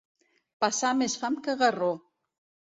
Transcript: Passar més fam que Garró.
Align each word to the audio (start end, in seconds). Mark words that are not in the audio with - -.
Passar 0.65 0.95
més 1.03 1.19
fam 1.25 1.39
que 1.45 1.57
Garró. 1.63 1.93